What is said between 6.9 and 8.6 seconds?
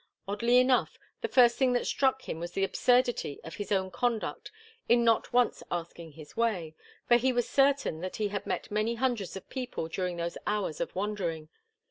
for he was certain that he had